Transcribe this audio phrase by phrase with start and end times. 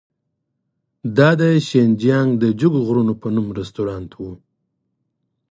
[1.17, 4.21] دا د شینجیانګ د جګو غرونو په نوم رستورانت و.